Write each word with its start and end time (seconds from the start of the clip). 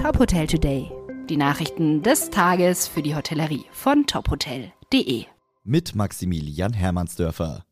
Top 0.00 0.18
Hotel 0.18 0.46
Today. 0.46 0.90
Die 1.28 1.36
Nachrichten 1.36 2.02
des 2.02 2.30
Tages 2.30 2.88
für 2.88 3.02
die 3.02 3.14
Hotellerie 3.14 3.66
von 3.70 4.06
tophotel.de. 4.06 5.26
Mit 5.62 5.94
Maximilian 5.94 6.72
Hermannsdörfer. 6.72 7.66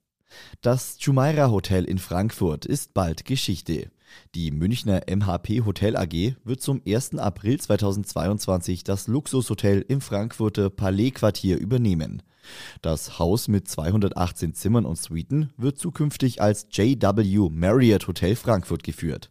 Das 0.60 0.98
Jumeirah 1.00 1.50
Hotel 1.50 1.84
in 1.84 1.96
Frankfurt 1.96 2.66
ist 2.66 2.92
bald 2.92 3.24
Geschichte. 3.24 3.90
Die 4.34 4.50
Münchner 4.50 5.04
MHP 5.08 5.64
Hotel 5.64 5.96
AG 5.96 6.34
wird 6.44 6.60
zum 6.60 6.82
1. 6.86 7.14
April 7.14 7.58
2022 7.58 8.84
das 8.84 9.06
Luxushotel 9.06 9.82
im 9.88 10.02
Frankfurter 10.02 10.68
Palais-Quartier 10.68 11.56
übernehmen. 11.58 12.22
Das 12.82 13.18
Haus 13.18 13.48
mit 13.48 13.68
218 13.68 14.52
Zimmern 14.52 14.84
und 14.84 14.98
Suiten 14.98 15.54
wird 15.56 15.78
zukünftig 15.78 16.42
als 16.42 16.66
JW 16.72 17.48
Marriott 17.50 18.06
Hotel 18.06 18.36
Frankfurt 18.36 18.82
geführt. 18.82 19.30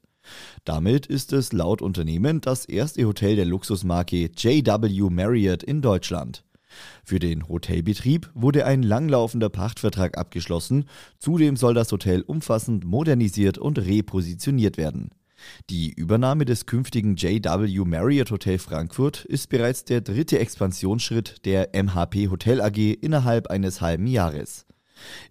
Damit 0.65 1.05
ist 1.05 1.33
es 1.33 1.53
laut 1.53 1.81
Unternehmen 1.81 2.41
das 2.41 2.65
erste 2.65 3.05
Hotel 3.05 3.35
der 3.35 3.45
Luxusmarke 3.45 4.29
JW 4.35 5.09
Marriott 5.09 5.63
in 5.63 5.81
Deutschland. 5.81 6.43
Für 7.03 7.19
den 7.19 7.47
Hotelbetrieb 7.47 8.29
wurde 8.33 8.65
ein 8.65 8.83
langlaufender 8.83 9.49
Pachtvertrag 9.49 10.17
abgeschlossen, 10.17 10.85
zudem 11.19 11.55
soll 11.55 11.73
das 11.73 11.91
Hotel 11.91 12.21
umfassend 12.21 12.85
modernisiert 12.85 13.57
und 13.57 13.79
repositioniert 13.79 14.77
werden. 14.77 15.09
Die 15.69 15.91
Übernahme 15.93 16.45
des 16.45 16.65
künftigen 16.65 17.15
JW 17.15 17.85
Marriott 17.85 18.31
Hotel 18.31 18.57
Frankfurt 18.57 19.23
ist 19.25 19.49
bereits 19.49 19.85
der 19.85 20.01
dritte 20.01 20.39
Expansionsschritt 20.39 21.45
der 21.45 21.69
MHP 21.73 22.29
Hotel 22.29 22.61
AG 22.61 22.77
innerhalb 23.01 23.47
eines 23.47 23.81
halben 23.81 24.07
Jahres. 24.07 24.65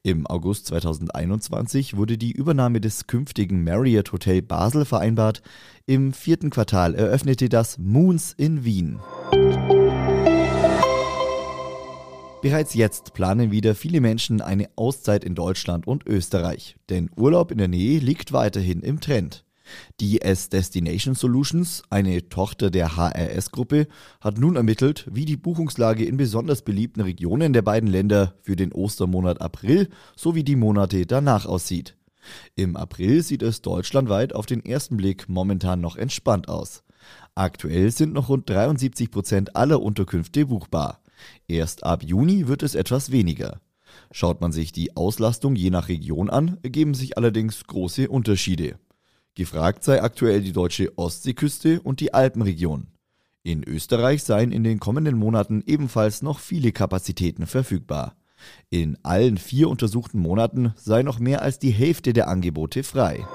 Im 0.02 0.26
August 0.26 0.66
2021 0.66 1.96
wurde 1.96 2.18
die 2.18 2.32
Übernahme 2.32 2.80
des 2.80 3.06
künftigen 3.06 3.64
Marriott 3.64 4.12
Hotel 4.12 4.42
Basel 4.42 4.84
vereinbart. 4.84 5.42
Im 5.86 6.12
vierten 6.12 6.50
Quartal 6.50 6.94
eröffnete 6.94 7.48
das 7.48 7.78
Moons 7.78 8.34
in 8.36 8.64
Wien. 8.64 8.98
Bereits 12.42 12.74
jetzt 12.74 13.14
planen 13.14 13.50
wieder 13.50 13.74
viele 13.74 14.00
Menschen 14.00 14.40
eine 14.40 14.68
Auszeit 14.76 15.24
in 15.24 15.34
Deutschland 15.34 15.86
und 15.86 16.06
Österreich, 16.06 16.76
denn 16.90 17.10
Urlaub 17.16 17.50
in 17.50 17.58
der 17.58 17.68
Nähe 17.68 17.98
liegt 17.98 18.32
weiterhin 18.32 18.82
im 18.82 19.00
Trend. 19.00 19.45
Die 20.00 20.22
S 20.22 20.48
Destination 20.48 21.14
Solutions, 21.14 21.82
eine 21.90 22.28
Tochter 22.28 22.70
der 22.70 22.96
HRS-Gruppe, 22.96 23.88
hat 24.20 24.38
nun 24.38 24.56
ermittelt, 24.56 25.06
wie 25.10 25.24
die 25.24 25.36
Buchungslage 25.36 26.04
in 26.04 26.16
besonders 26.16 26.62
beliebten 26.62 27.00
Regionen 27.00 27.52
der 27.52 27.62
beiden 27.62 27.88
Länder 27.88 28.34
für 28.42 28.56
den 28.56 28.72
Ostermonat 28.72 29.40
April 29.40 29.88
sowie 30.16 30.44
die 30.44 30.56
Monate 30.56 31.06
danach 31.06 31.46
aussieht. 31.46 31.96
Im 32.54 32.76
April 32.76 33.22
sieht 33.22 33.42
es 33.42 33.62
deutschlandweit 33.62 34.34
auf 34.34 34.46
den 34.46 34.64
ersten 34.64 34.96
Blick 34.96 35.28
momentan 35.28 35.80
noch 35.80 35.96
entspannt 35.96 36.48
aus. 36.48 36.82
Aktuell 37.34 37.90
sind 37.90 38.12
noch 38.12 38.28
rund 38.28 38.48
73 38.48 39.10
Prozent 39.10 39.56
aller 39.56 39.80
Unterkünfte 39.80 40.46
buchbar. 40.46 41.02
Erst 41.46 41.84
ab 41.84 42.02
Juni 42.02 42.48
wird 42.48 42.62
es 42.62 42.74
etwas 42.74 43.10
weniger. 43.10 43.60
Schaut 44.10 44.40
man 44.40 44.52
sich 44.52 44.72
die 44.72 44.96
Auslastung 44.96 45.56
je 45.56 45.70
nach 45.70 45.88
Region 45.88 46.30
an, 46.30 46.58
ergeben 46.62 46.94
sich 46.94 47.16
allerdings 47.16 47.64
große 47.64 48.08
Unterschiede. 48.08 48.78
Gefragt 49.36 49.84
sei 49.84 50.02
aktuell 50.02 50.40
die 50.40 50.52
deutsche 50.52 50.96
Ostseeküste 50.96 51.82
und 51.82 52.00
die 52.00 52.14
Alpenregion. 52.14 52.86
In 53.42 53.62
Österreich 53.64 54.22
seien 54.22 54.50
in 54.50 54.64
den 54.64 54.80
kommenden 54.80 55.18
Monaten 55.18 55.62
ebenfalls 55.66 56.22
noch 56.22 56.38
viele 56.38 56.72
Kapazitäten 56.72 57.46
verfügbar. 57.46 58.16
In 58.70 58.96
allen 59.02 59.36
vier 59.36 59.68
untersuchten 59.68 60.18
Monaten 60.18 60.72
sei 60.76 61.02
noch 61.02 61.18
mehr 61.18 61.42
als 61.42 61.58
die 61.58 61.70
Hälfte 61.70 62.14
der 62.14 62.28
Angebote 62.28 62.82
frei. 62.82 63.26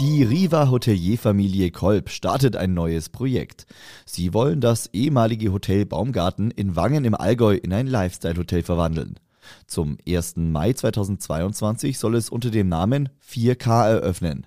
Die 0.00 0.24
Riva 0.24 0.68
Hotelierfamilie 0.68 1.70
Kolb 1.70 2.08
startet 2.08 2.56
ein 2.56 2.74
neues 2.74 3.08
Projekt. 3.08 3.66
Sie 4.04 4.34
wollen 4.34 4.60
das 4.60 4.88
ehemalige 4.92 5.52
Hotel 5.52 5.86
Baumgarten 5.86 6.50
in 6.50 6.74
Wangen 6.74 7.04
im 7.04 7.14
Allgäu 7.14 7.54
in 7.54 7.72
ein 7.72 7.86
Lifestyle-Hotel 7.86 8.64
verwandeln. 8.64 9.20
Zum 9.66 9.98
1. 10.06 10.36
Mai 10.36 10.72
2022 10.72 11.98
soll 11.98 12.14
es 12.14 12.30
unter 12.30 12.50
dem 12.50 12.68
Namen 12.68 13.08
4K 13.26 13.88
eröffnen. 13.88 14.46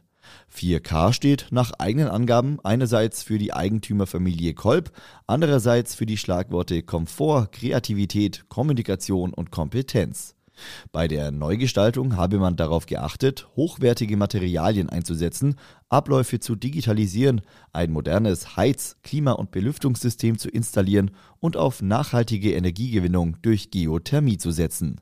4K 0.54 1.14
steht 1.14 1.48
nach 1.52 1.72
eigenen 1.80 2.08
Angaben 2.08 2.60
einerseits 2.64 3.24
für 3.24 3.38
die 3.38 3.54
Eigentümerfamilie 3.54 4.54
Kolb, 4.54 4.92
andererseits 5.28 5.96
für 5.96 6.06
die 6.06 6.18
Schlagworte 6.18 6.84
Komfort, 6.84 7.52
Kreativität, 7.52 8.46
Kommunikation 8.50 9.34
und 9.34 9.52
Kompetenz. 9.52 10.33
Bei 10.92 11.08
der 11.08 11.32
Neugestaltung 11.32 12.16
habe 12.16 12.38
man 12.38 12.56
darauf 12.56 12.86
geachtet, 12.86 13.48
hochwertige 13.56 14.18
Materialien 14.18 14.90
einzusetzen, 14.90 15.56
Abläufe 15.90 16.40
zu 16.40 16.56
digitalisieren, 16.56 17.42
ein 17.72 17.92
modernes 17.92 18.56
Heiz-, 18.56 18.98
Klima- 19.04 19.34
und 19.34 19.52
Belüftungssystem 19.52 20.38
zu 20.38 20.50
installieren 20.50 21.12
und 21.40 21.58
auf 21.58 21.82
nachhaltige 21.82 22.54
Energiegewinnung 22.54 23.38
durch 23.42 23.72
Geothermie 23.72 24.38
zu 24.38 24.52
setzen. 24.52 25.02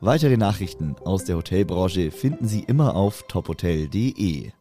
Weitere 0.00 0.36
Nachrichten 0.36 0.94
aus 1.04 1.24
der 1.24 1.36
Hotelbranche 1.36 2.10
finden 2.10 2.46
Sie 2.46 2.60
immer 2.60 2.94
auf 2.94 3.24
tophotel.de. 3.28 4.52